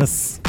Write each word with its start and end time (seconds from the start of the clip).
रस 0.00 0.40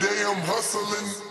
Raz. 0.00 0.74
No 0.74 1.25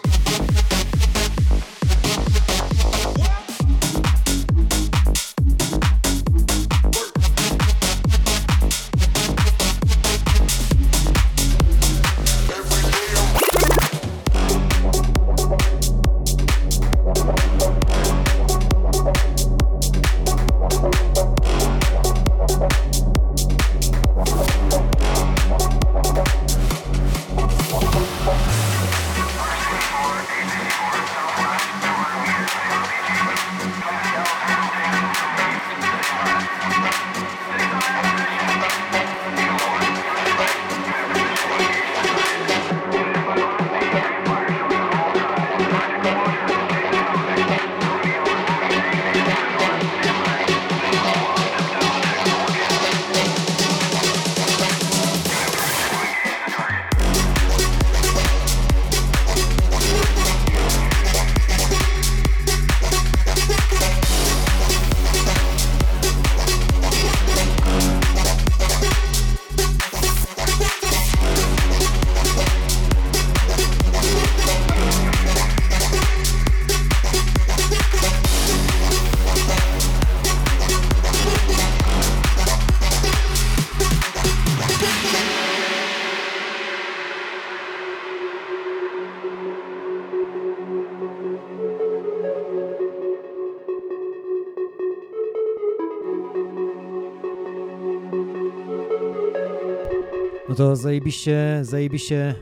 to 100.65 100.75
zajebiście, 100.75 101.59
zajebiście. 101.61 102.35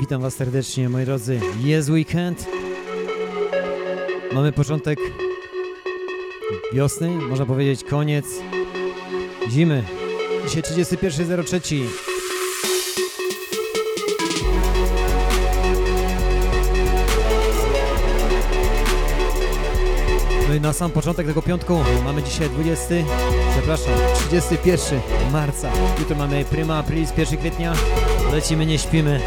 Witam 0.00 0.22
Was 0.22 0.34
serdecznie, 0.34 0.88
moi 0.88 1.04
drodzy. 1.04 1.40
Jest 1.64 1.90
weekend. 1.90 2.46
Mamy 4.32 4.52
początek 4.52 4.98
wiosny, 6.72 7.08
można 7.08 7.46
powiedzieć 7.46 7.84
koniec 7.84 8.26
zimy. 9.50 9.84
Dzisiaj 10.46 10.62
31.03. 10.62 12.11
na 20.62 20.72
sam 20.72 20.90
początek 20.90 21.26
tego 21.26 21.42
piątku 21.42 21.80
mamy 22.04 22.22
dzisiaj 22.22 22.50
20, 22.50 22.94
przepraszam, 23.52 23.94
31 24.14 25.00
marca. 25.32 25.70
Jutro 25.98 26.16
mamy 26.16 26.44
prima 26.44 26.78
aprilis, 26.78 27.12
1 27.18 27.38
kwietnia. 27.38 27.72
Lecimy, 28.32 28.66
nie 28.66 28.78
śpimy. 28.78 29.20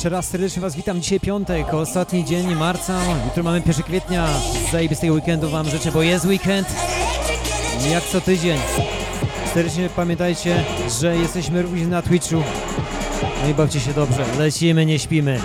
Jeszcze 0.00 0.08
raz 0.08 0.28
serdecznie 0.28 0.62
Was 0.62 0.76
witam. 0.76 1.00
Dzisiaj 1.00 1.20
piątek, 1.20 1.74
ostatni 1.74 2.24
dzień 2.24 2.54
marca. 2.54 3.00
Jutro 3.24 3.42
mamy 3.42 3.62
1 3.66 3.82
kwietnia. 3.82 4.28
Zajebistego 4.72 5.14
weekendu 5.14 5.50
Wam 5.50 5.68
życzę, 5.68 5.92
bo 5.92 6.02
jest 6.02 6.24
weekend. 6.24 6.68
Jak 7.90 8.04
co 8.04 8.20
tydzień. 8.20 8.58
Serdecznie 9.54 9.88
pamiętajcie, 9.96 10.64
że 11.00 11.16
jesteśmy 11.16 11.62
również 11.62 11.88
na 11.88 12.02
Twitchu. 12.02 12.42
No 13.42 13.48
i 13.50 13.54
bawcie 13.54 13.80
się 13.80 13.92
dobrze. 13.92 14.24
Lecimy, 14.38 14.86
nie 14.86 14.98
śpimy. 14.98 15.40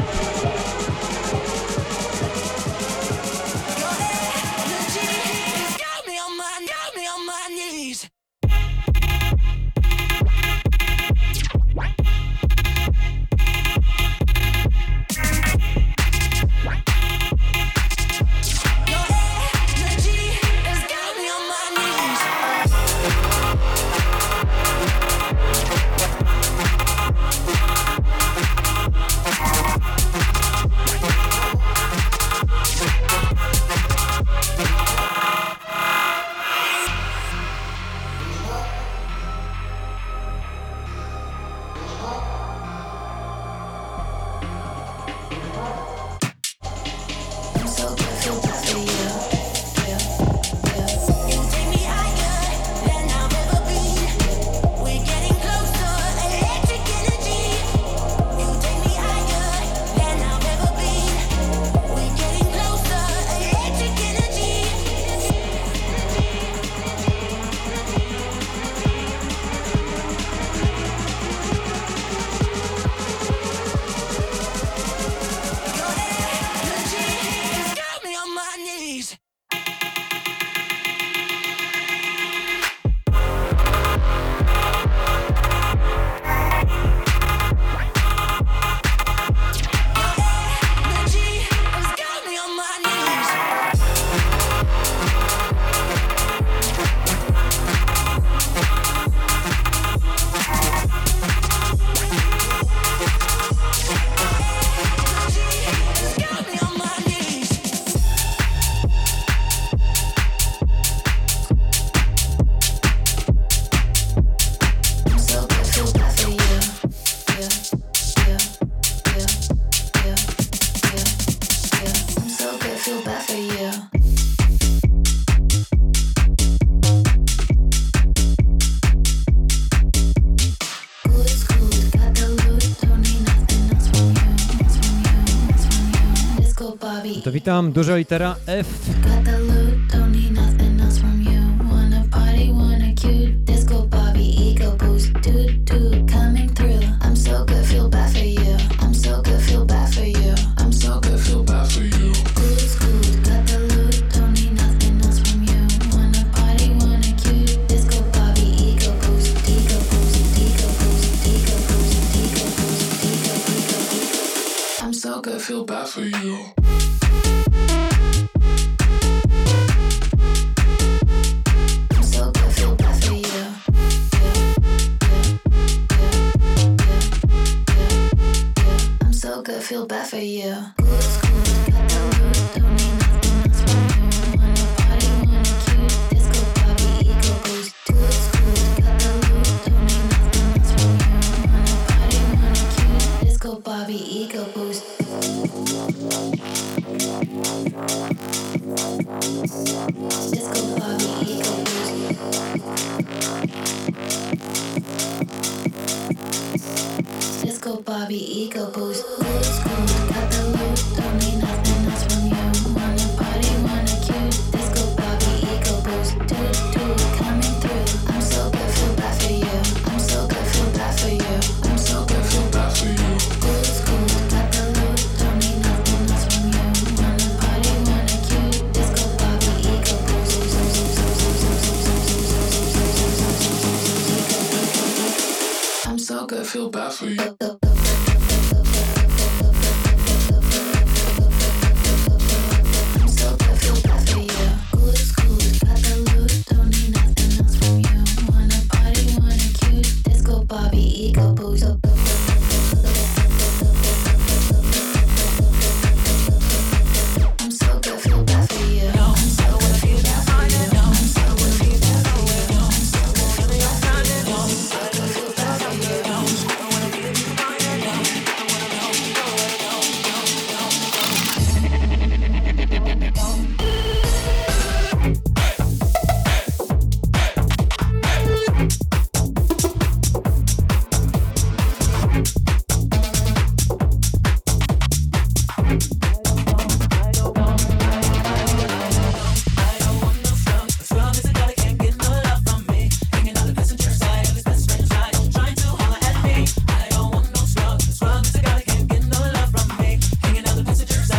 Witam, 137.45 137.71
duża 137.71 137.95
litera 137.95 138.35
F. 138.47 138.67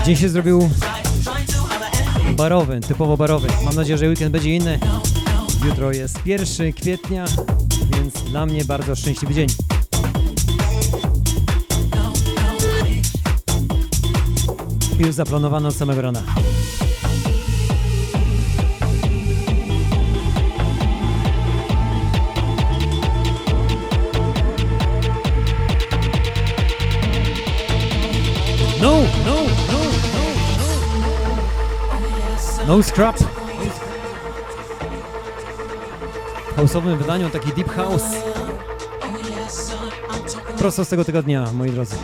Dzień 0.07 0.17
się 0.17 0.29
zrobił 0.29 0.71
barowy, 2.37 2.81
typowo 2.81 3.17
barowy. 3.17 3.49
Mam 3.65 3.75
nadzieję, 3.75 3.99
że 3.99 4.09
weekend 4.09 4.33
będzie 4.33 4.57
inny. 4.57 4.79
Jutro 5.65 5.93
jest 5.93 6.27
1 6.27 6.73
kwietnia, 6.73 7.25
więc 7.93 8.15
dla 8.15 8.47
mnie 8.47 8.65
bardzo 8.65 8.97
szczęśliwy 8.97 9.35
dzień. 9.35 9.47
Już 14.99 15.15
zaplanowano 15.15 15.69
od 15.69 15.75
samego 15.77 16.03
rana. 16.03 16.23
No, 28.83 28.93
no! 29.27 29.46
No 32.67 32.83
Scrap. 32.83 33.17
W 36.53 36.57
houseowym 36.57 36.99
wydaniu 36.99 37.31
taki 37.31 37.53
Deep 37.53 37.69
House. 37.69 38.05
Prosto 40.59 40.85
z 40.85 40.89
tego 40.89 41.05
tygodnia, 41.05 41.53
moi 41.53 41.71
drodzy. 41.71 41.97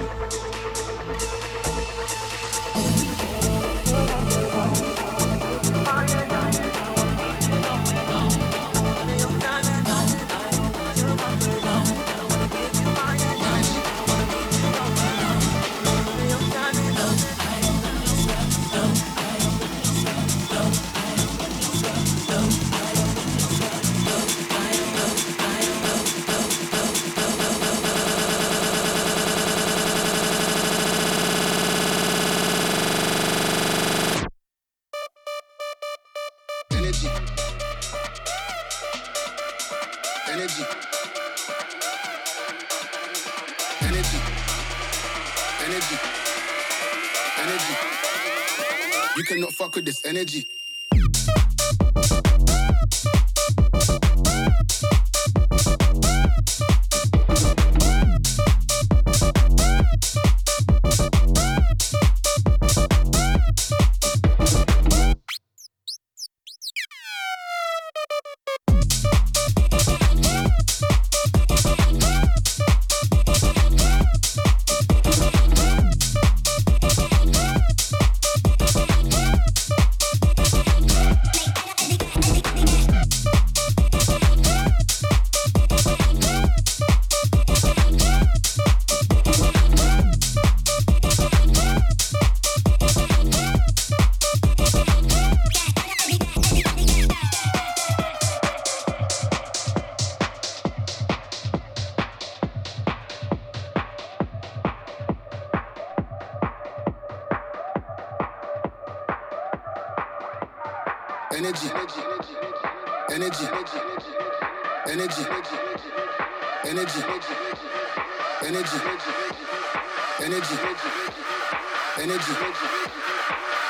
energy, 121.99 122.32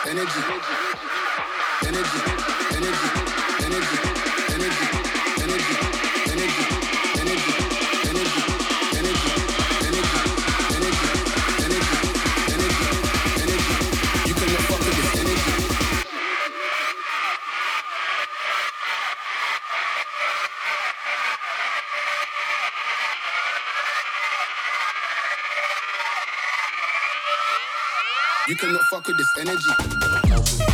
energy, 0.08 0.40
energy, 1.86 2.18
energy, 2.74 3.64
energy. 3.64 4.12
With 29.04 29.16
this 29.16 29.37
energy? 29.37 30.71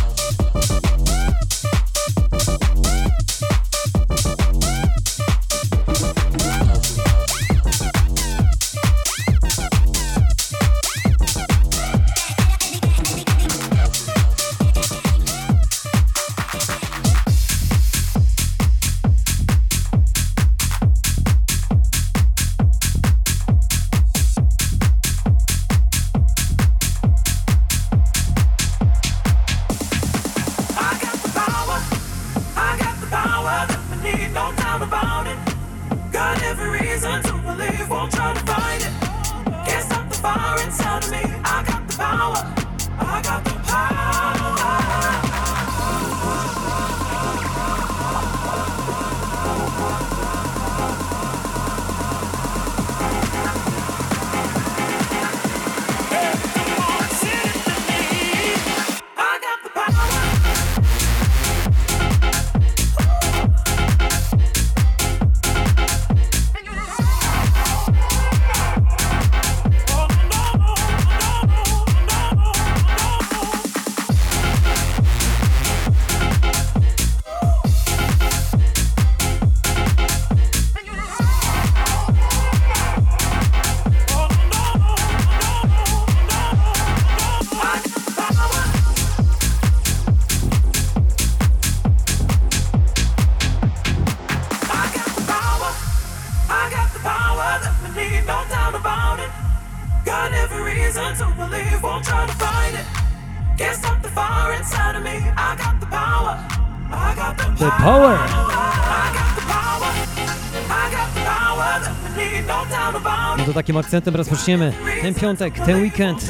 takim 113.69 113.77
akcentem 113.77 114.15
rozpoczniemy 114.15 114.73
ten 115.01 115.13
piątek, 115.13 115.59
ten 115.59 115.81
weekend 115.81 116.29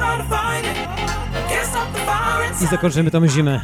i 2.62 2.68
zakończymy 2.68 3.12
tą 3.12 3.28
zimę. 3.28 3.62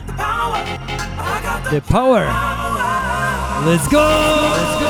The 1.69 1.81
Power! 1.81 2.27
Let's 3.65 3.91
go! 3.91 3.99
Let's 3.99 4.79
go! 4.79 4.84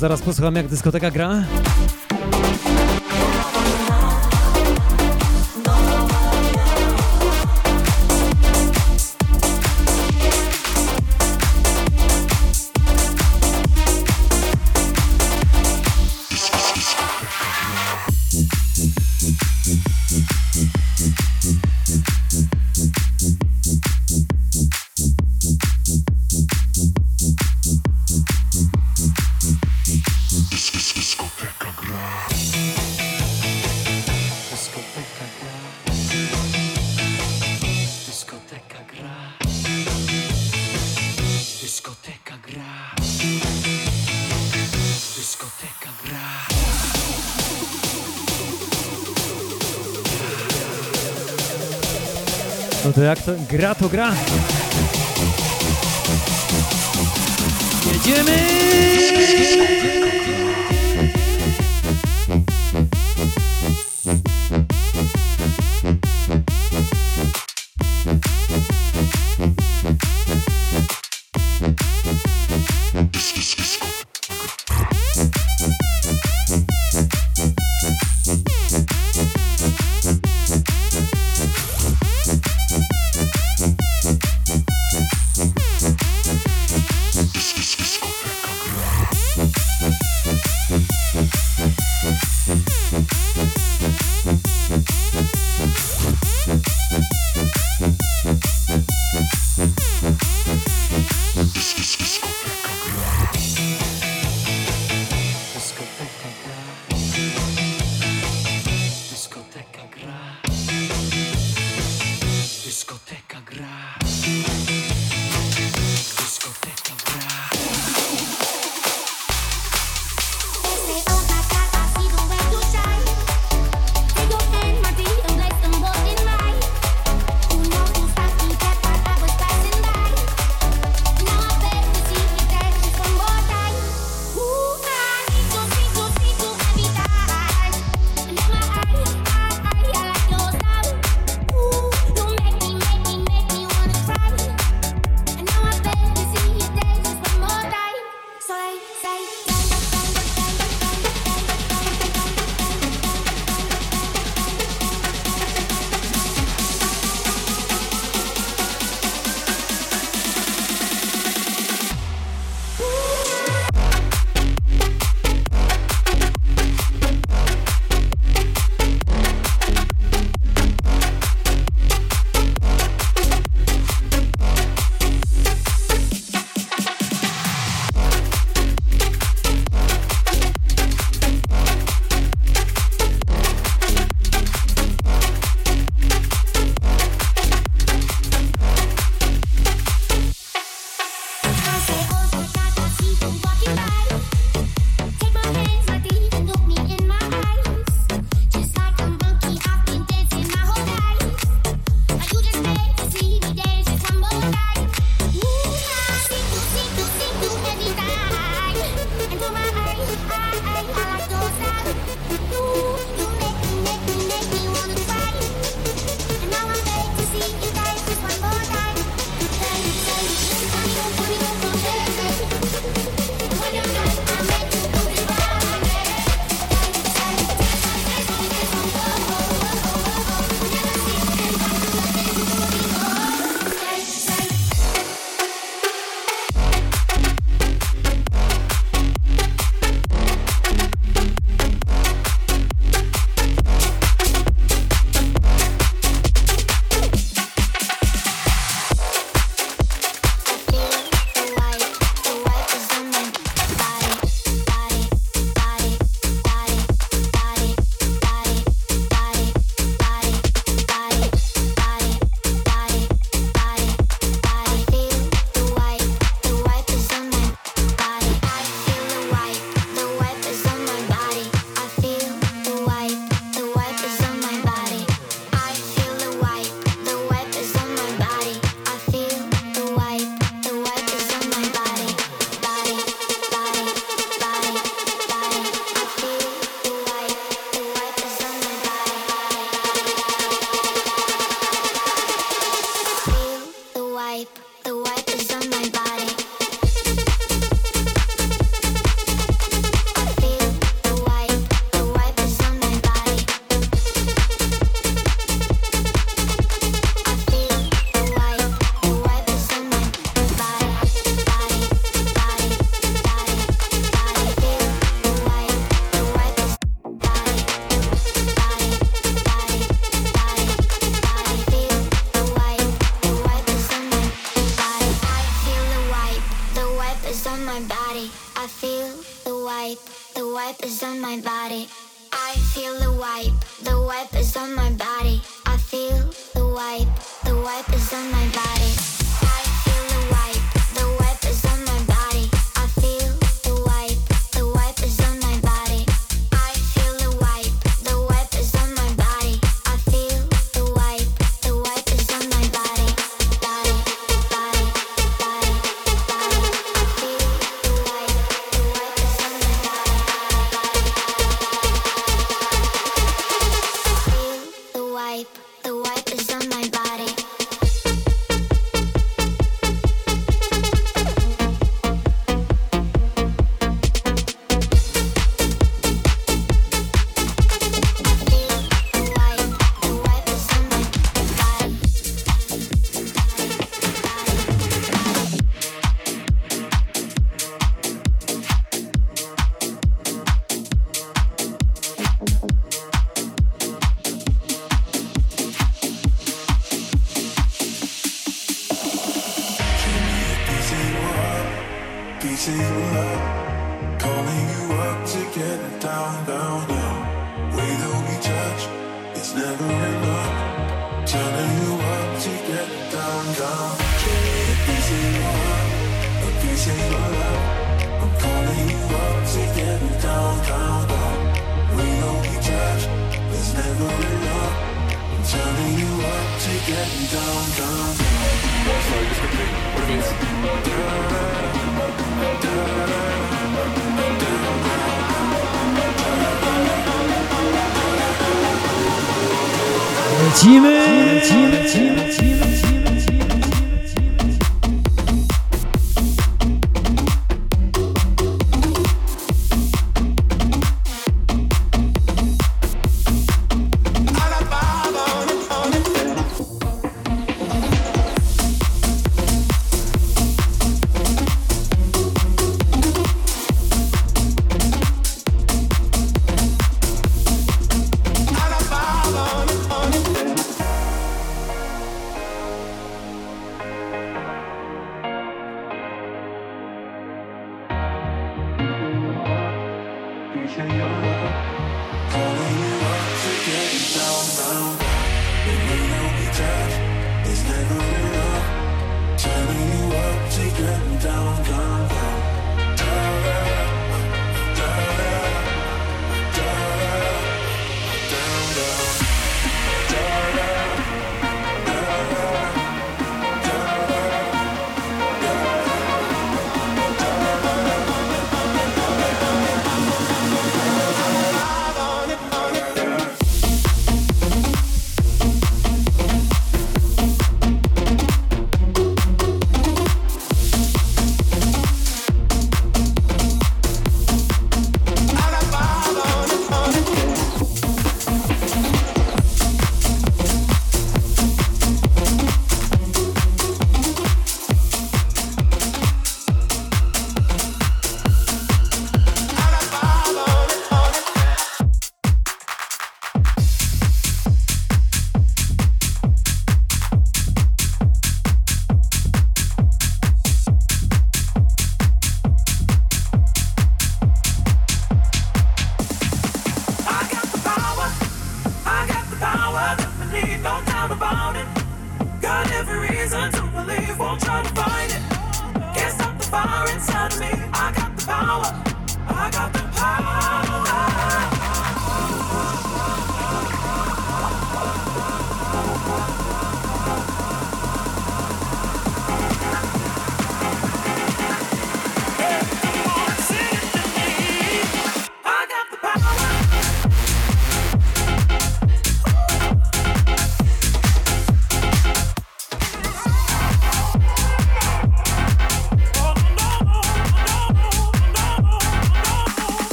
zaraz 0.00 0.22
posłucham 0.22 0.56
jak 0.56 0.68
dyskoteka 0.68 1.10
gra. 1.10 1.44
To 53.00 53.04
jak 53.04 53.22
to 53.22 53.32
gra, 53.48 53.74
to 53.74 53.88
gra. 53.88 54.14
Jedziemy! 57.92 58.36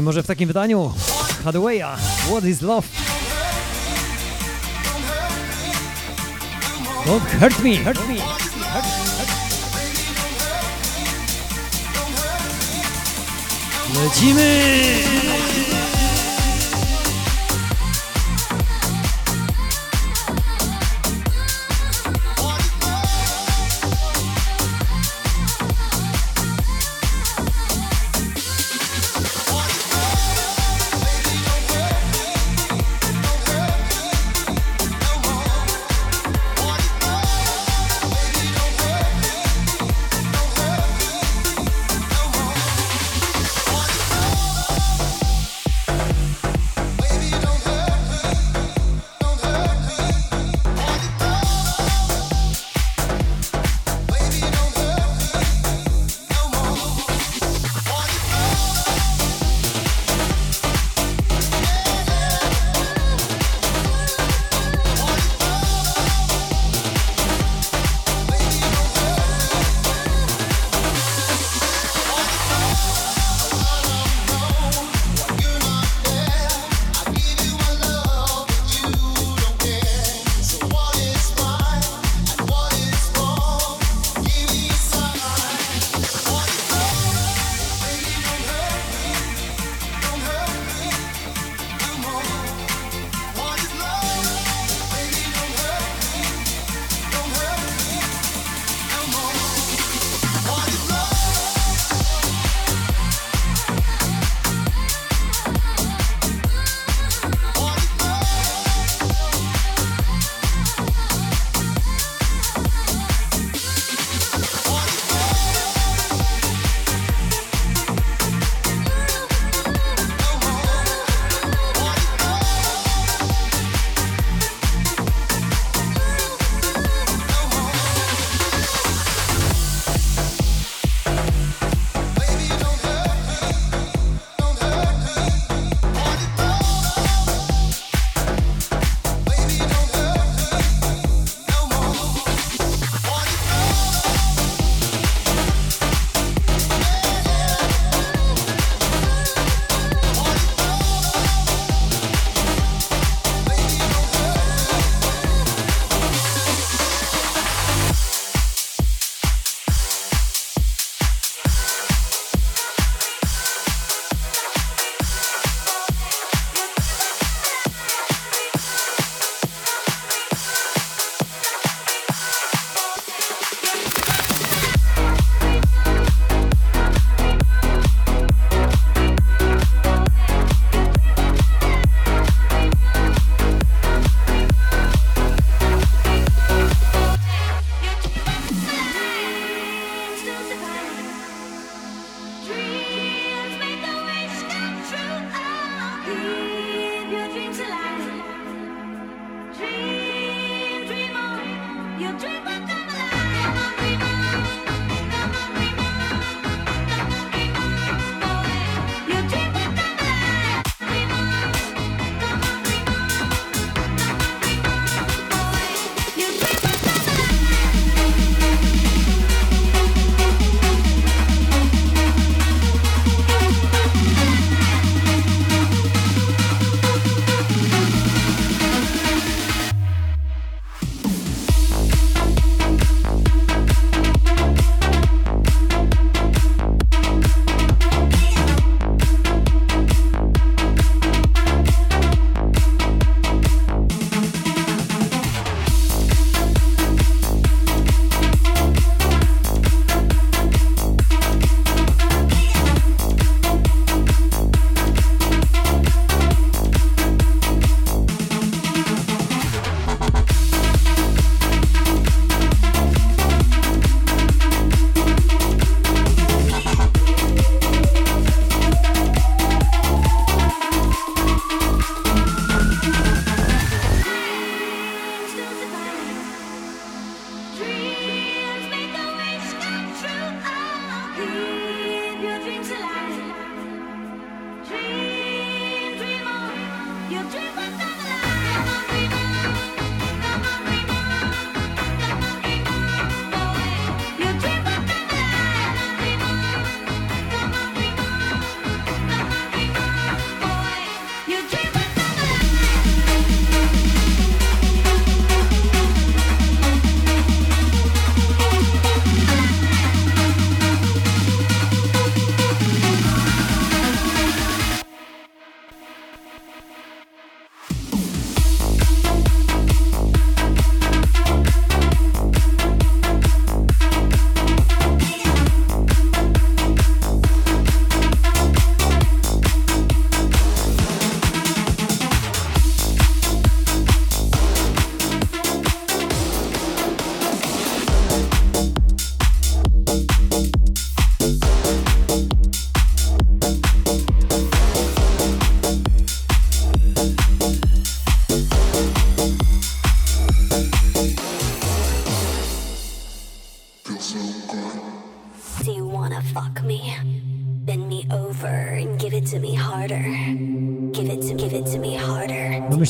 I 0.00 0.02
może 0.02 0.22
w 0.22 0.26
takim 0.26 0.46
wydaniu 0.46 0.92
Hathawaya, 1.44 1.96
What 2.30 2.44
is 2.44 2.62
Love? 2.62 2.88
Don't 7.06 7.40
hurt 7.40 7.62
me, 7.62 7.76
hurt 7.76 8.08
me. 8.08 8.14
Hurt, 8.14 8.84
hurt. 9.16 9.30
Lecimy! 13.94 15.69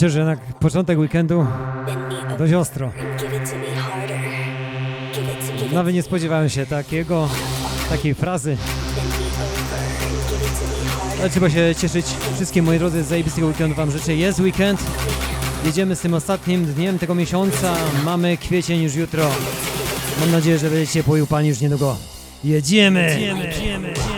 Myślę, 0.00 0.10
że 0.10 0.24
na 0.24 0.36
początek 0.36 0.98
weekendu 0.98 1.46
dość 2.38 2.52
ostro. 2.52 2.92
Nawet 5.72 5.94
nie 5.94 6.02
spodziewałem 6.02 6.48
się 6.48 6.66
takiego, 6.66 7.28
takiej 7.88 8.14
frazy. 8.14 8.56
Ale 11.20 11.30
trzeba 11.30 11.50
się 11.50 11.74
cieszyć. 11.78 12.06
Wszystkim 12.34 12.64
moi 12.64 12.78
drodzy, 12.78 13.04
zajebistego 13.04 13.46
weekendu 13.46 13.76
wam 13.76 13.90
życzę. 13.90 14.14
Jest 14.14 14.40
weekend. 14.40 14.82
Jedziemy 15.64 15.96
z 15.96 16.00
tym 16.00 16.14
ostatnim 16.14 16.64
dniem 16.64 16.98
tego 16.98 17.14
miesiąca. 17.14 17.74
Mamy 18.04 18.36
kwiecień 18.36 18.82
już 18.82 18.94
jutro. 18.94 19.26
Mam 20.20 20.32
nadzieję, 20.32 20.58
że 20.58 20.70
będziecie 20.70 20.92
ciepło 20.92 21.16
i 21.16 21.22
upalni 21.22 21.48
już 21.48 21.60
niedługo. 21.60 21.96
Jedziemy! 22.44 23.20
Jedziemy! 23.20 24.09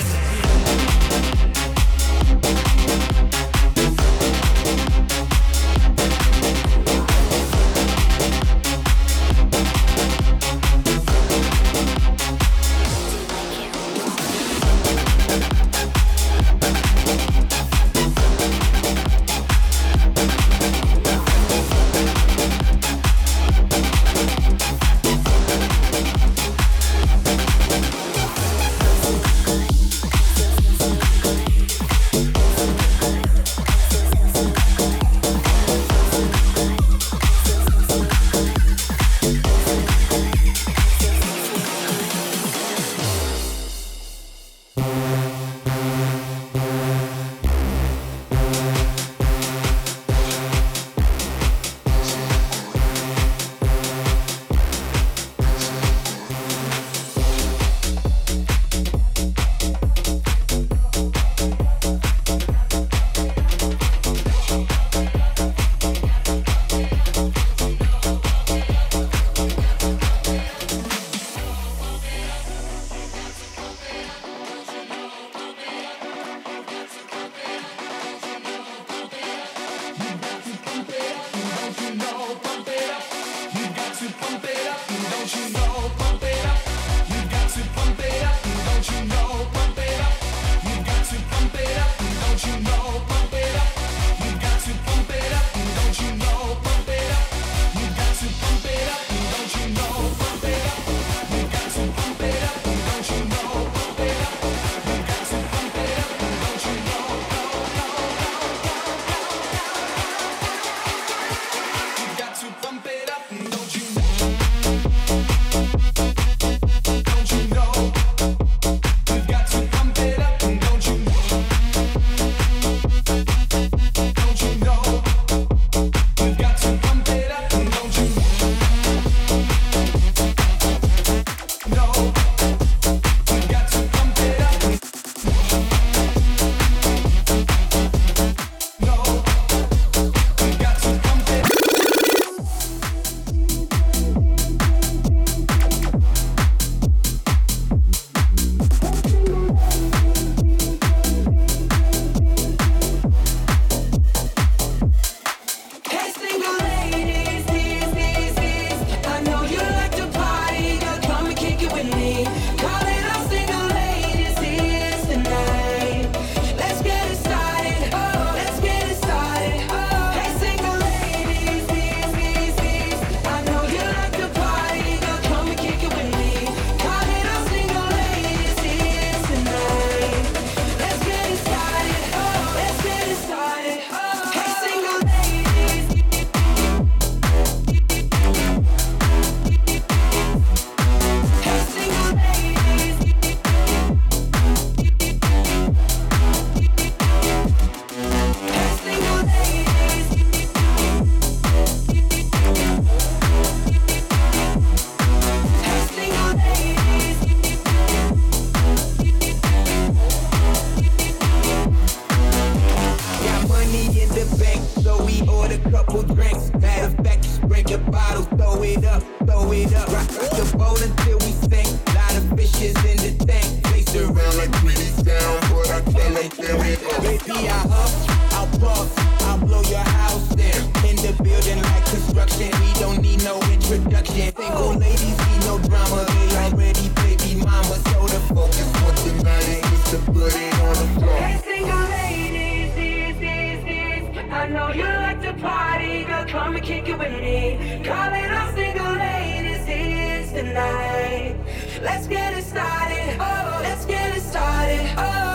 introduction. 233.72 234.32
Think 234.32 234.54
old 234.54 234.80
ladies 234.80 235.16
be 235.16 235.34
no 235.46 235.58
drama, 235.58 236.04
they 236.08 236.36
already 236.36 236.88
baby 237.00 237.40
mama. 237.40 237.74
So 237.88 238.06
the 238.06 238.20
focus 238.34 238.68
for 238.78 238.92
tonight 239.02 239.64
is 239.72 239.90
to 239.90 239.98
put 240.12 240.34
it 240.34 240.54
on 240.60 240.74
the 240.80 241.00
floor. 241.00 241.16
Hey, 241.16 241.40
single 241.42 241.84
ladies, 241.96 242.74
these, 242.74 243.18
these, 243.18 243.64
these. 243.64 244.32
I 244.32 244.48
know 244.48 244.72
you 244.72 244.84
like 244.84 245.20
to 245.22 245.32
party, 245.34 246.04
girl, 246.04 246.24
come 246.26 246.56
and 246.56 246.64
kick 246.64 246.88
it 246.88 246.98
with 246.98 247.12
me. 247.12 247.82
Call 247.84 248.12
it 248.12 248.30
all 248.30 248.52
single 248.52 248.92
ladies, 248.92 249.64
these 249.66 250.32
tonight. 250.32 251.36
Let's 251.82 252.06
get 252.06 252.36
it 252.36 252.44
started, 252.44 253.16
oh, 253.20 253.60
let's 253.62 253.84
get 253.86 254.16
it 254.16 254.22
started, 254.22 254.86
oh. 254.98 255.31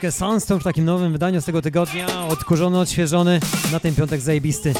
Chwileczkę 0.00 0.18
Soundstone 0.18 0.60
w 0.60 0.64
takim 0.64 0.84
nowym 0.84 1.12
wydaniu 1.12 1.40
z 1.40 1.44
tego 1.44 1.62
tygodnia, 1.62 2.26
odkurzony, 2.28 2.78
odświeżony, 2.78 3.40
na 3.72 3.80
ten 3.80 3.94
piątek 3.94 4.20
zajebisty. 4.20 4.74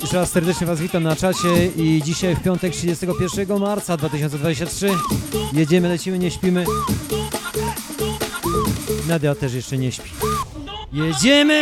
Jeszcze 0.00 0.16
raz 0.16 0.30
serdecznie 0.30 0.66
Was 0.66 0.80
witam 0.80 1.02
na 1.02 1.16
czacie 1.16 1.66
i 1.76 2.02
dzisiaj 2.04 2.36
w 2.36 2.42
piątek 2.42 2.72
31 2.72 3.58
marca 3.58 3.96
2023 3.96 4.90
jedziemy, 5.52 5.88
lecimy, 5.88 6.18
nie 6.18 6.30
śpimy. 6.30 6.64
Nadia 9.08 9.34
też 9.34 9.54
jeszcze 9.54 9.78
nie 9.78 9.92
śpi. 9.92 10.10
Jedziemy, 10.92 11.54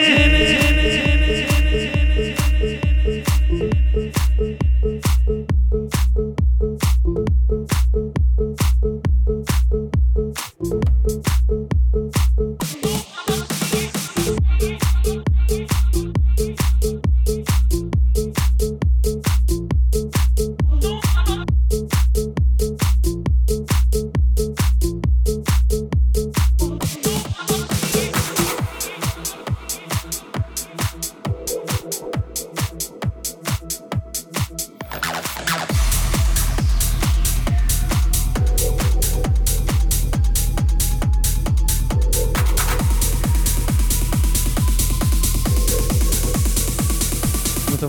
jedziemy, 0.00 0.55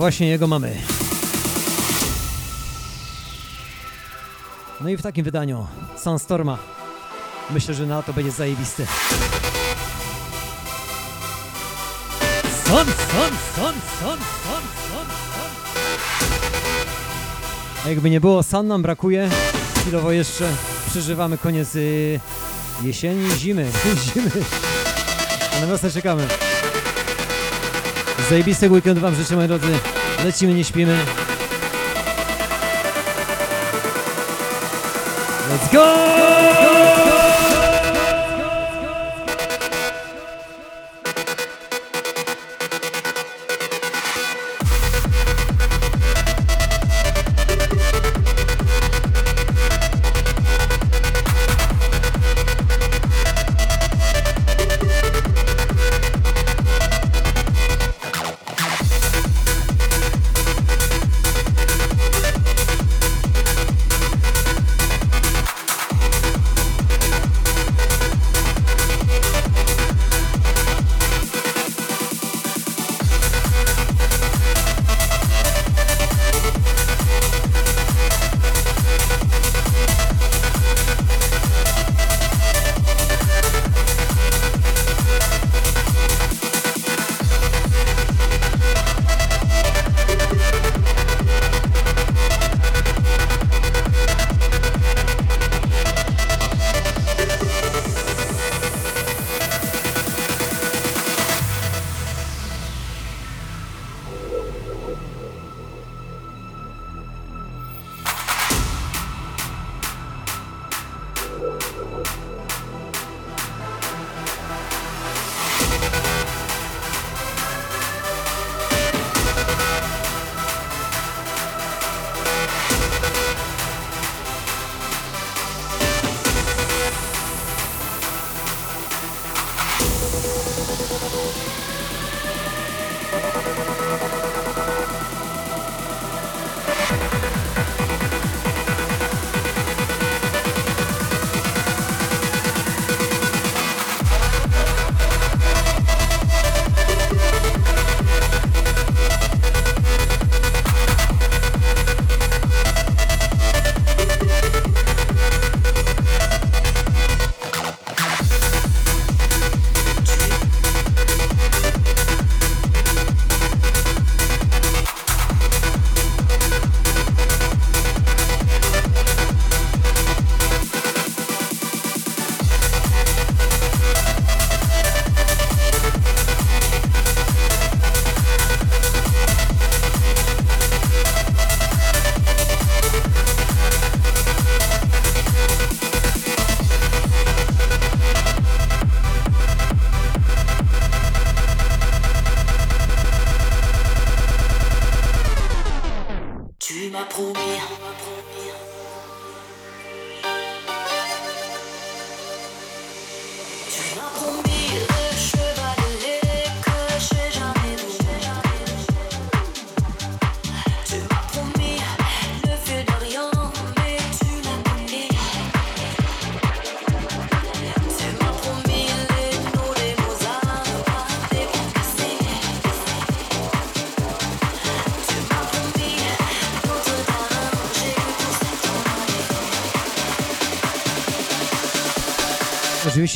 właśnie 0.07 0.27
jego 0.27 0.47
mamy. 0.47 0.75
No 4.81 4.89
i 4.89 4.97
w 4.97 5.01
takim 5.01 5.23
wydaniu 5.23 5.67
Sunstorma. 5.97 6.57
Myślę, 7.49 7.73
że 7.73 7.85
na 7.85 8.01
to 8.01 8.13
będzie 8.13 8.31
zajebisty. 8.31 8.87
Son, 12.65 12.85
son, 12.85 13.31
son, 13.55 13.73
son, 13.99 14.17
son, 14.43 14.61
son, 14.89 15.05
son. 15.35 15.47
A 17.85 17.89
jakby 17.89 18.09
nie 18.09 18.19
było, 18.21 18.43
san 18.43 18.67
nam 18.67 18.81
brakuje. 18.81 19.29
Chwilowo 19.81 20.11
jeszcze 20.11 20.49
przeżywamy 20.89 21.37
koniec 21.37 21.75
y, 21.75 22.19
jesieni, 22.83 23.31
zimy, 23.37 23.71
zimy. 24.13 24.31
A 25.57 25.61
na 25.61 25.67
wiosnę 25.67 25.91
czekamy. 25.91 26.27
Zajebistego 28.29 28.75
weekendu 28.75 29.01
Wam 29.01 29.15
życzę, 29.15 29.35
moi 29.35 29.47
drodzy. 29.47 29.96
Lecimy, 30.25 30.53
nie 30.53 30.63
śpimy. 30.63 30.97
Let's 35.49 35.71
go! 35.73 36.66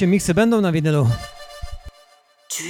Oczywiście 0.02 0.12
miksy 0.12 0.34
będą 0.34 0.62
na 0.62 0.72
winylu. 0.72 1.08
Tu 2.50 2.64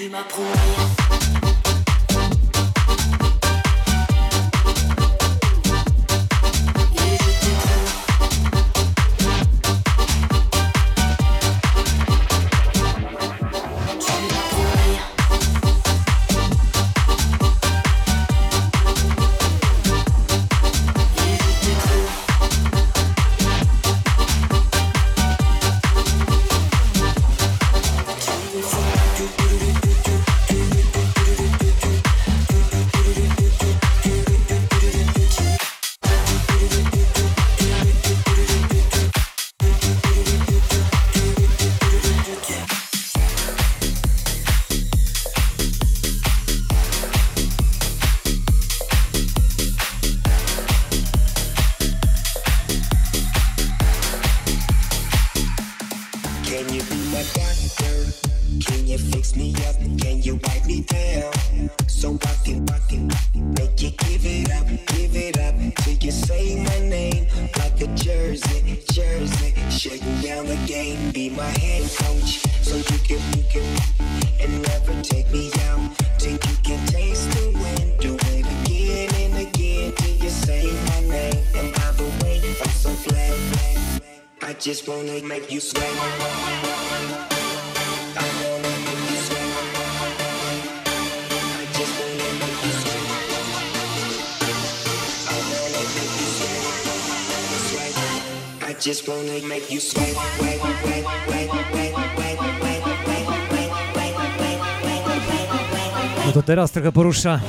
No 106.26 106.32
to 106.32 106.44
teraz 106.44 106.72
trochę 106.72 106.92
porusza. 106.92 107.40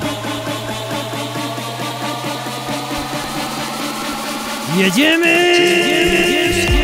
Jedziemy! 4.77 5.27
Jedziemy! 5.27 6.33
Jedziemy! 6.33 6.82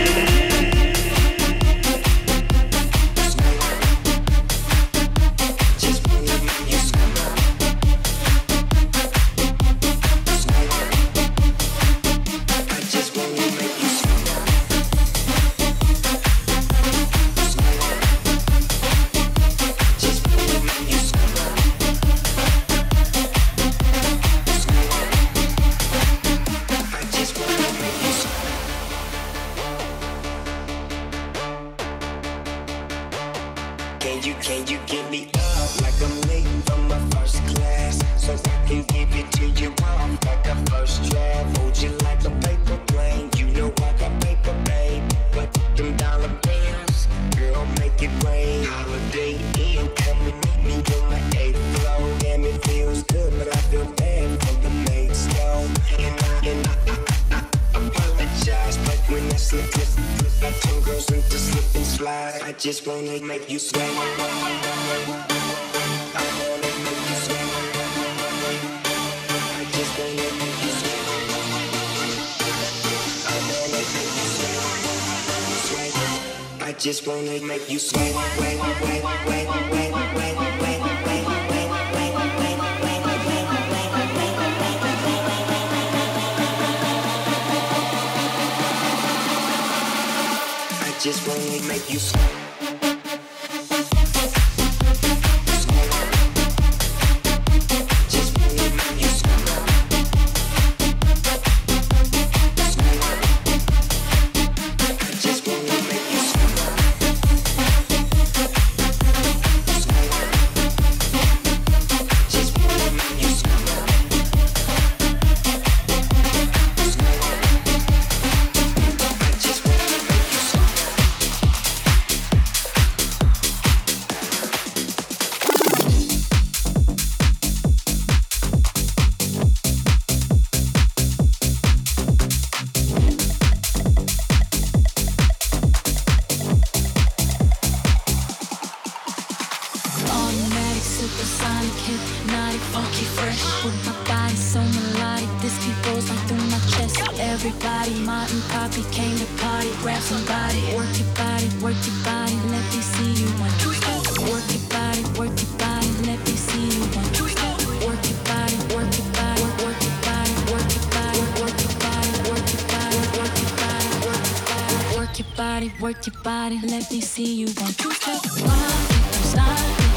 body, 165.49 165.71
work 165.79 166.05
your 166.05 166.15
body. 166.23 166.59
Let 166.61 166.91
me 166.91 167.01
see 167.01 167.33
you 167.33 167.47
one, 167.47 167.73
two, 167.73 167.91
step. 167.91 168.21
One, 168.45 169.11
two, 169.11 169.23
side. 169.33 169.88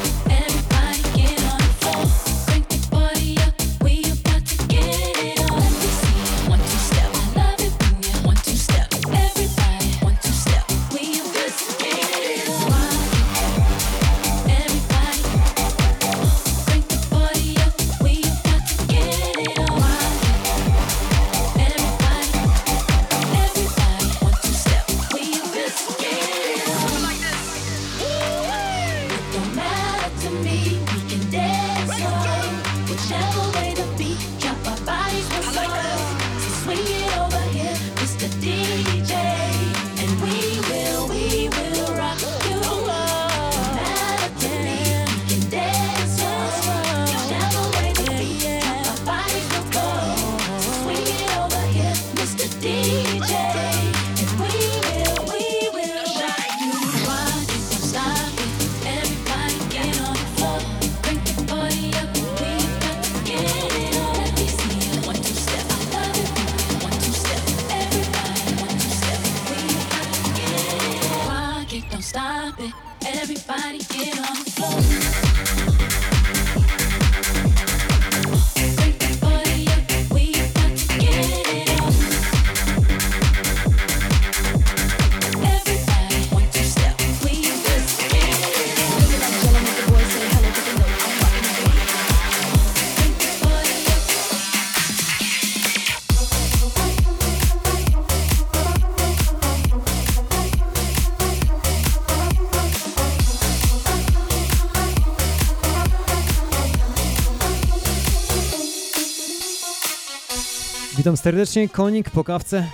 Witam 111.03 111.17
serdecznie, 111.17 111.69
konik 111.69 112.11
po 112.11 112.25
kawce. 112.25 112.69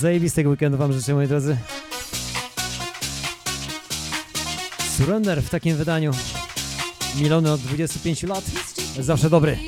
Zajebistego 0.00 0.50
weekendu 0.50 0.78
Wam 0.78 0.92
życzę, 0.92 1.14
moi 1.14 1.28
drodzy. 1.28 1.56
Surrender 4.96 5.42
w 5.42 5.50
takim 5.50 5.76
wydaniu. 5.76 6.10
Milony 7.20 7.52
od 7.52 7.60
25 7.60 8.22
lat. 8.22 8.44
Zawsze 9.00 9.30
dobry. 9.30 9.58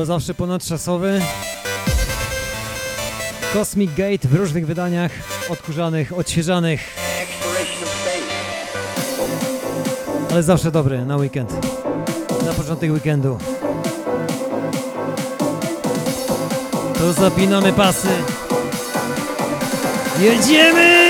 Chyba 0.00 0.06
zawsze 0.06 0.34
ponadczasowy. 0.34 1.20
Cosmic 3.52 3.90
Gate 3.90 4.28
w 4.28 4.34
różnych 4.34 4.66
wydaniach, 4.66 5.12
odkurzanych, 5.48 6.18
odświeżanych, 6.18 6.80
ale 10.30 10.42
zawsze 10.42 10.70
dobry 10.70 11.04
na 11.04 11.16
weekend. 11.16 11.50
Na 12.46 12.52
początek 12.52 12.92
weekendu. 12.92 13.38
To 16.98 17.12
zapinamy 17.12 17.72
pasy. 17.72 18.08
Jedziemy! 20.20 21.09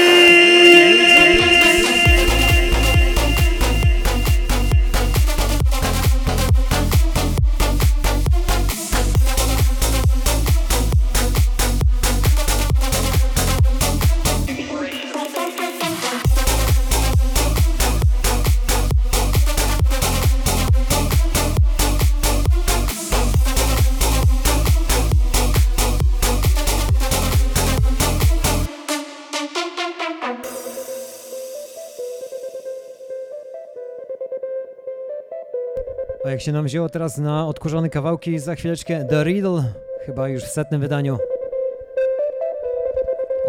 Jak 36.41 36.45
się 36.45 36.53
nam 36.53 36.65
wzięło 36.65 36.89
teraz 36.89 37.19
na 37.19 37.47
odkurzone 37.47 37.91
kawałki, 37.91 38.39
za 38.39 38.55
chwileczkę 38.55 39.05
The 39.05 39.25
Riddle, 39.25 39.65
chyba 40.07 40.29
już 40.29 40.43
w 40.45 40.49
setnym 40.49 40.81
wydaniu. 40.81 41.19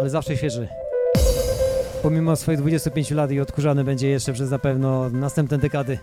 Ale 0.00 0.10
zawsze 0.10 0.36
świeży. 0.36 0.68
Pomimo 2.02 2.36
swoich 2.36 2.58
25 2.58 3.10
lat 3.10 3.30
i 3.30 3.40
odkurzany 3.40 3.84
będzie 3.84 4.08
jeszcze 4.08 4.32
przez 4.32 4.50
na 4.50 4.58
pewno 4.58 5.10
następne 5.10 5.58
dekady. 5.58 5.98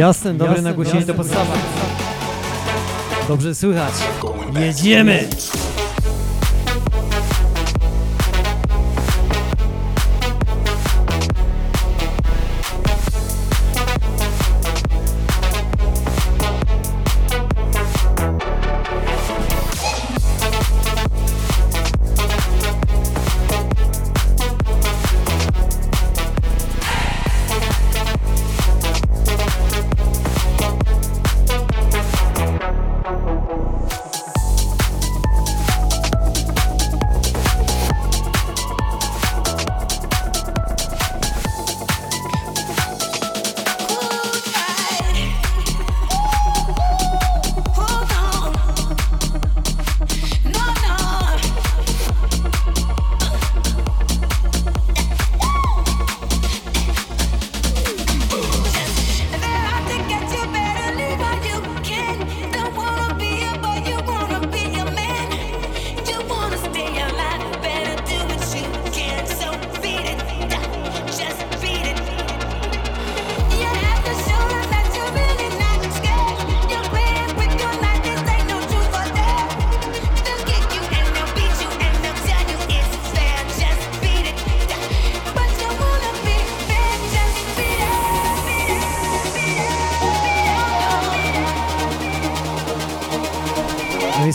Jasne, 0.00 0.34
dobre 0.34 0.62
nagłośnienie 0.62 1.06
to 1.06 1.14
podstawa. 1.14 1.54
Dobrze 3.28 3.54
słychać. 3.54 3.94
Jedziemy! 4.60 5.28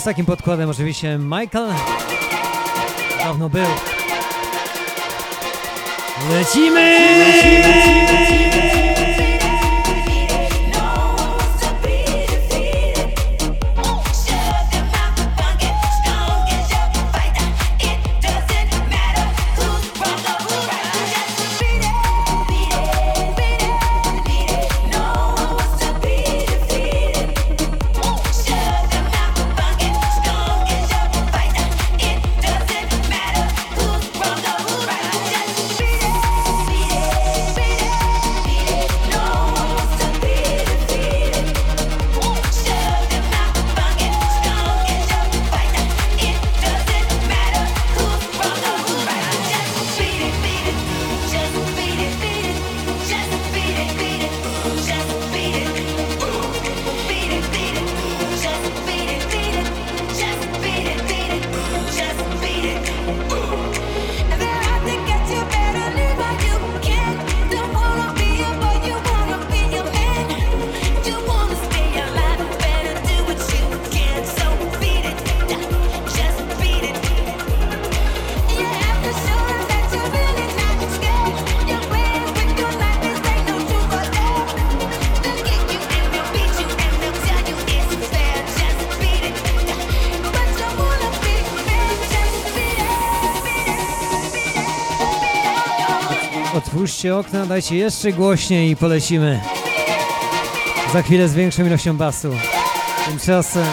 takim 0.05 0.25
podkładem 0.25 0.69
oczywiście 0.69 1.17
Michael. 1.17 1.69
Dawno 3.17 3.49
był. 3.49 3.65
Lecimy! 6.29 6.99
lecimy, 6.99 7.59
lecimy, 7.59 8.19
lecimy. 8.19 8.54
otwórzcie 97.13 97.15
okna, 97.15 97.45
dajcie 97.45 97.75
jeszcze 97.75 98.11
głośniej 98.11 98.71
i 98.71 98.75
polecimy. 98.75 99.41
Za 100.93 101.01
chwilę 101.01 101.27
z 101.27 101.33
większą 101.33 101.65
ilością 101.65 101.97
basu. 101.97 102.29
Tymczasem... 103.05 103.65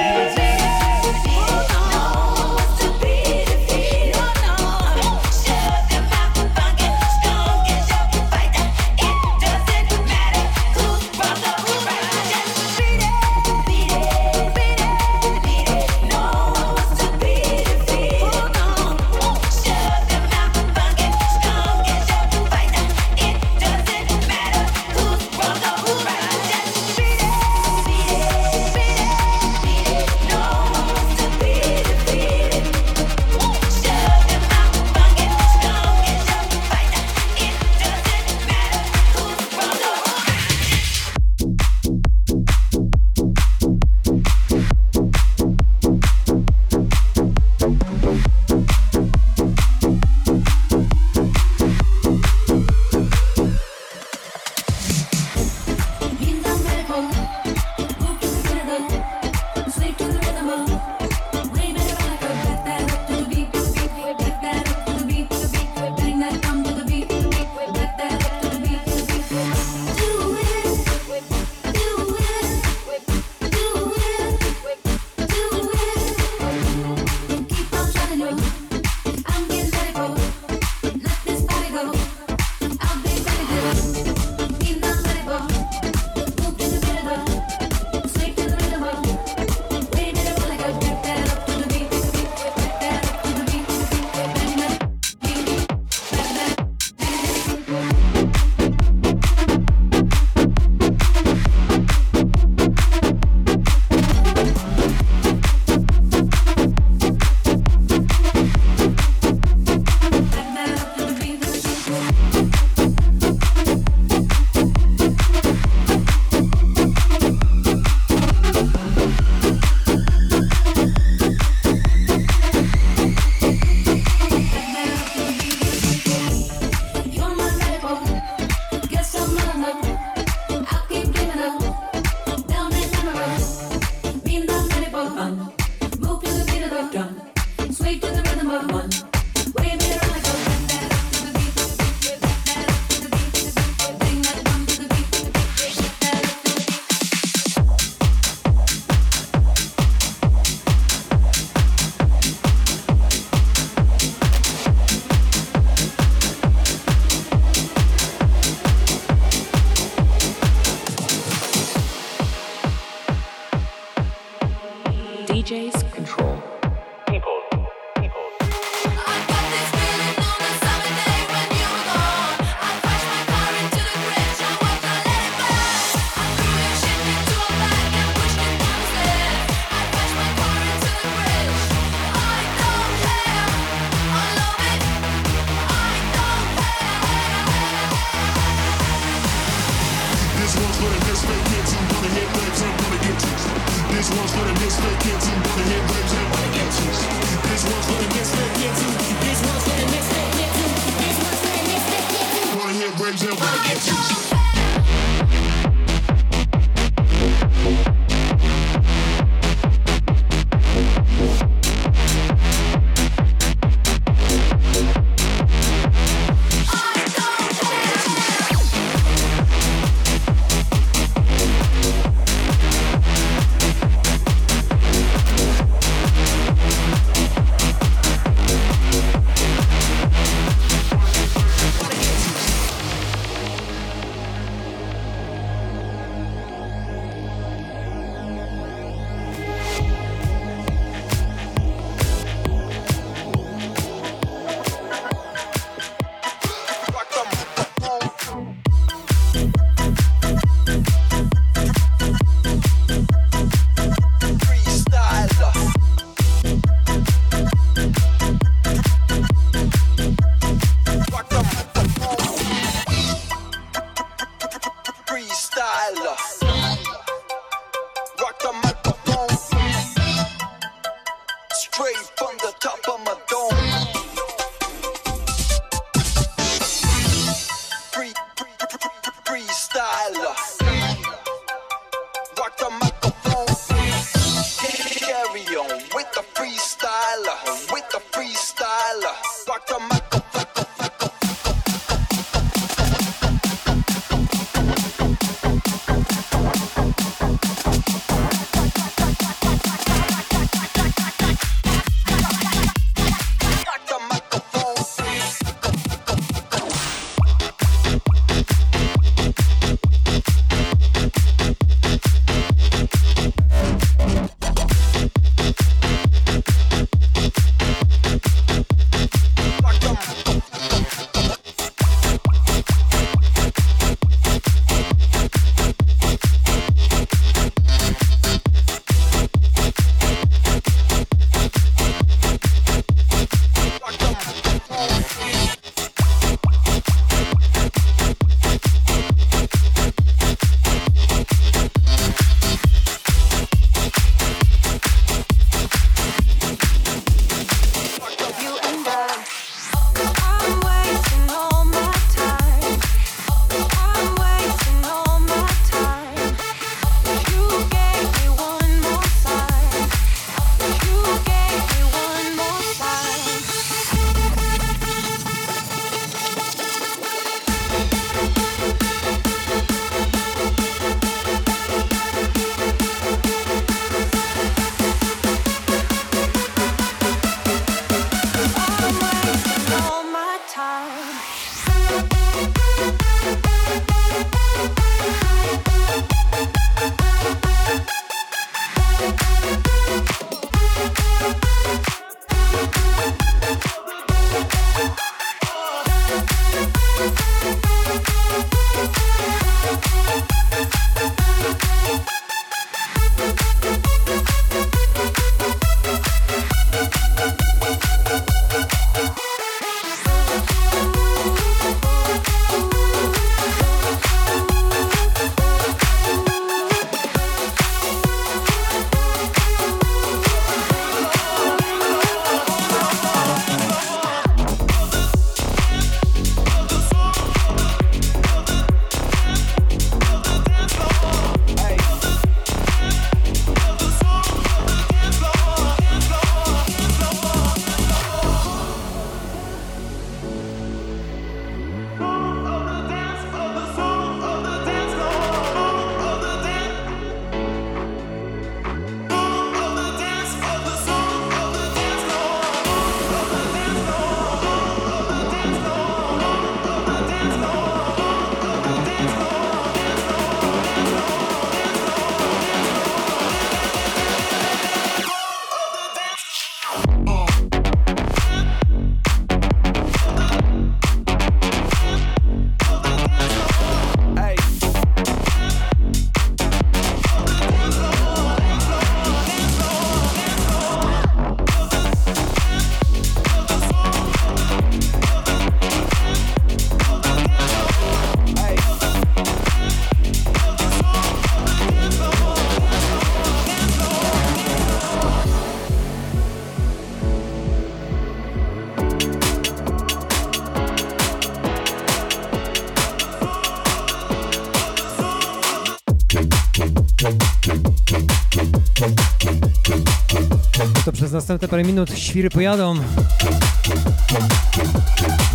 Następne 511.30 511.48
parę 511.48 511.64
minut 511.64 511.98
świry 511.98 512.30
pojadą. 512.30 512.74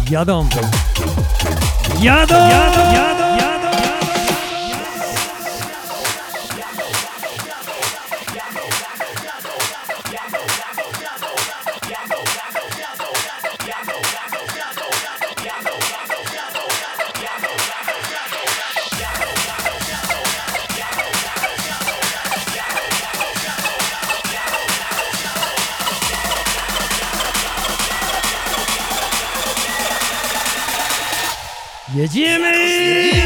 Jadą. 0.10 0.48
Jadą! 2.02 2.36
Jadą! 2.36 2.94
Jadą! 2.94 3.25
Jadą! 31.96 32.46
Jedziemy! 32.52 33.16
Jadą 33.16 33.25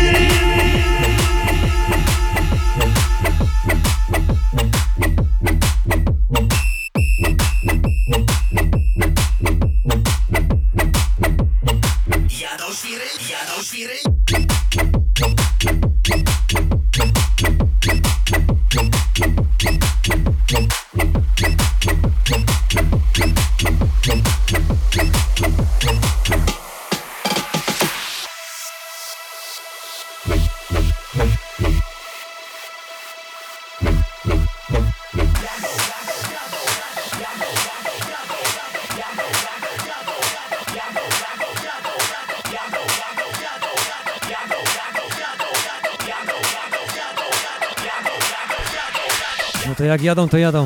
jak 50.00 50.04
jadą, 50.04 50.30
to 50.30 50.38
jadą. 50.38 50.66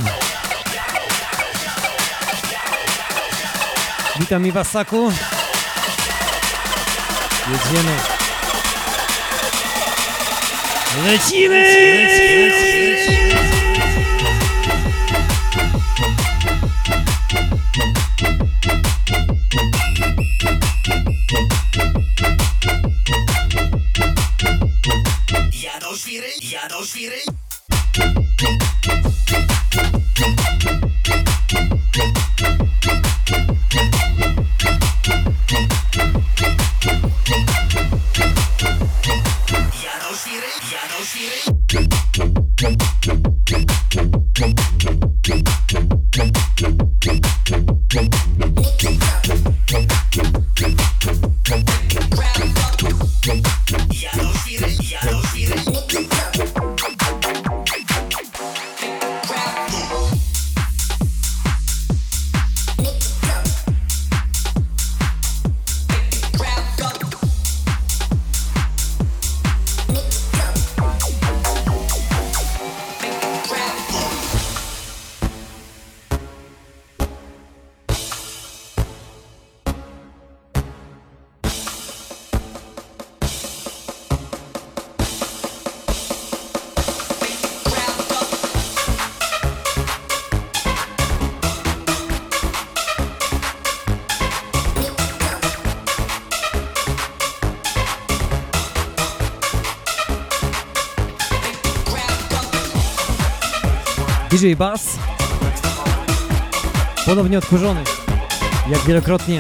Witam 4.20 4.46
Iwasaku. 4.48 5.12
Jedziemy. 7.52 7.96
Lecimy! 11.06 11.64
Jadą 11.70 12.93
DJ 104.44 104.56
Bass. 104.56 104.98
Ponownie 107.06 107.38
odkurzony. 107.38 107.84
Jak 108.70 108.80
wielokrotnie. 108.82 109.40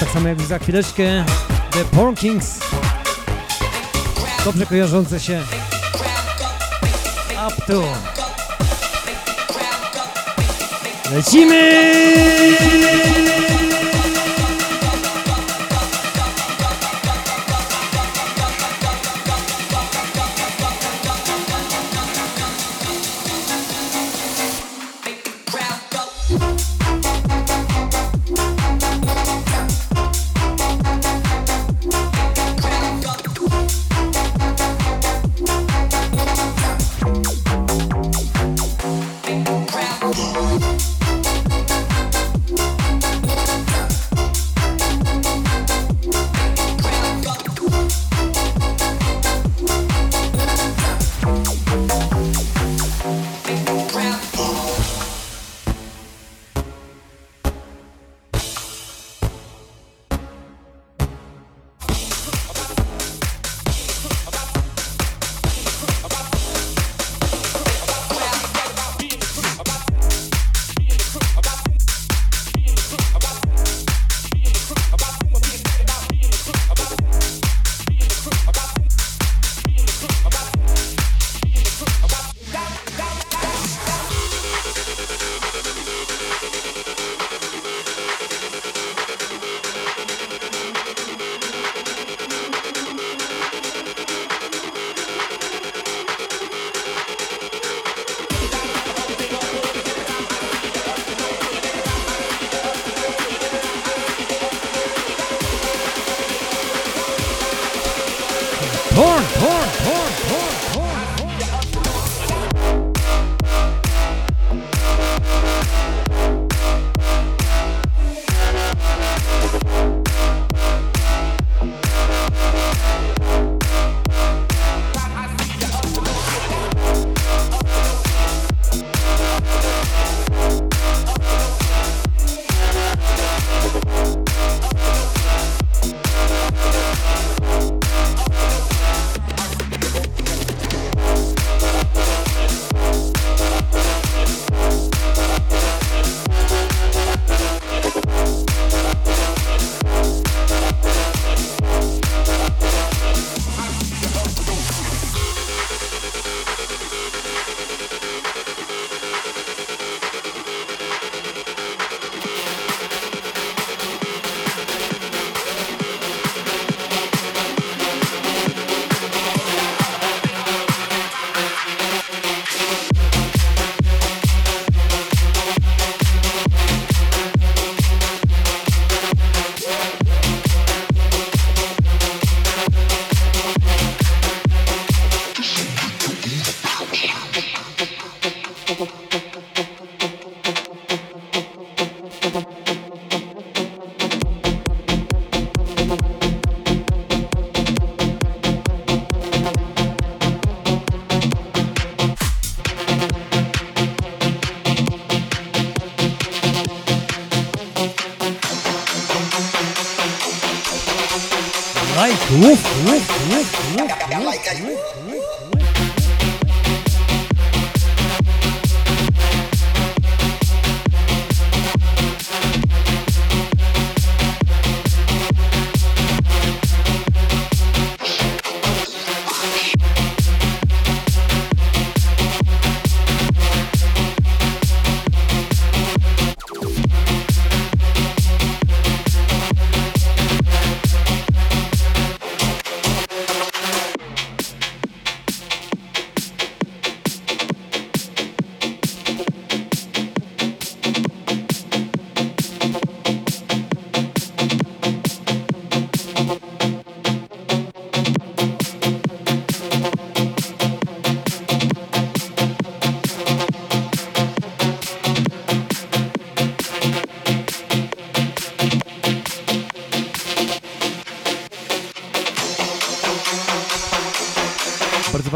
Tak 0.00 0.08
samo 0.08 0.28
jak 0.28 0.40
za 0.40 0.58
chwileczkę 0.58 1.24
The 1.70 1.84
Porn 1.84 2.14
Kings. 2.14 2.60
Dobrze 4.44 4.66
kojarzące 4.66 5.20
się. 5.20 5.42
Up 7.46 7.62
to. 7.66 7.82
Lecimy! 11.12 11.72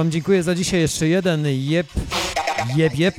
Wam 0.07 0.13
dziękuję 0.13 0.43
za 0.43 0.55
dzisiaj. 0.55 0.81
Jeszcze 0.81 1.09
jeden 1.09 1.47
jeb, 1.47 1.87
jeb, 2.77 2.99
jeb. 2.99 3.15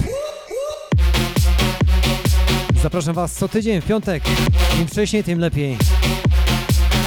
Zapraszam 2.84 3.16
Was 3.16 3.34
co 3.34 3.48
tydzień 3.48 3.82
w 3.82 3.86
piątek. 3.86 4.24
Im 4.82 4.88
wcześniej, 4.88 5.24
tym 5.24 5.40
lepiej. 5.40 5.78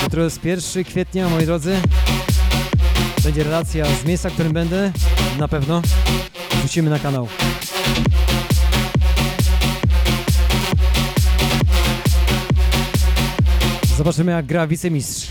Jutro 0.02 0.24
jest 0.24 0.44
1 0.44 0.84
kwietnia, 0.84 1.28
moi 1.28 1.46
drodzy. 1.46 1.76
Będzie 3.24 3.44
relacja 3.44 3.86
z 4.02 4.04
miejsca, 4.04 4.30
w 4.30 4.32
którym 4.32 4.52
będę. 4.52 4.92
Na 5.38 5.48
pewno. 5.48 5.82
Wrzucimy 6.50 6.90
na 6.90 6.98
kanał. 6.98 7.28
Zobaczymy 13.96 14.32
jak 14.32 14.46
gra 14.46 14.66
wicemistrz 14.66 15.28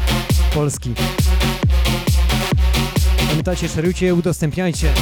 Polski. 0.54 0.94
Pamiętajcie, 3.40 3.70
szerujcie, 3.70 4.16
udostępniajcie. 4.16 4.94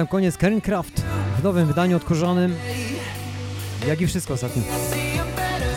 Sam 0.00 0.06
koniec 0.06 0.36
Karen 0.36 0.60
Craft 0.60 1.02
w 1.40 1.44
nowym 1.44 1.66
wydaniu 1.66 1.96
odkurzonym. 1.96 2.56
Jak 3.88 4.00
i 4.00 4.06
wszystko 4.06 4.34
ostatnio. 4.34 4.62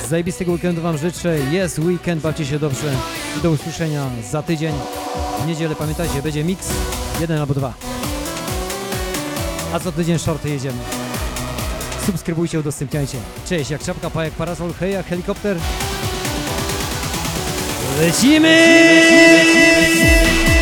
Zajebistego 0.09 0.51
weekendu 0.51 0.81
Wam 0.81 0.97
życzę. 0.97 1.37
Jest 1.51 1.79
weekend, 1.79 2.21
bawcie 2.21 2.45
się 2.45 2.59
dobrze. 2.59 2.93
Do 3.43 3.51
usłyszenia 3.51 4.09
za 4.31 4.41
tydzień. 4.41 4.73
W 5.43 5.47
niedzielę 5.47 5.75
pamiętajcie, 5.75 6.21
będzie 6.21 6.43
mix 6.43 6.69
jeden 7.21 7.39
albo 7.39 7.53
dwa. 7.53 7.73
A 9.73 9.79
co 9.79 9.91
tydzień 9.91 10.19
shorty 10.19 10.49
jedziemy. 10.49 10.77
Subskrybujcie, 12.05 12.59
udostępniajcie. 12.59 13.17
Cześć, 13.49 13.69
jak 13.71 13.83
czapka, 13.83 14.09
pa 14.09 14.25
jak 14.25 14.33
parasol, 14.33 14.73
hej, 14.73 14.93
jak 14.93 15.05
helikopter. 15.05 15.57
Lecimy! 18.01 18.73
I 19.73 19.95
knew 19.95 20.47
we 20.47 20.52